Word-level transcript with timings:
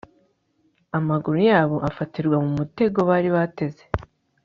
amaguru 0.97 1.39
yabo 1.49 1.75
afatirwa 1.89 2.37
mu 2.43 2.49
mutego 2.57 2.99
bari 3.09 3.29
bateze 3.35 3.83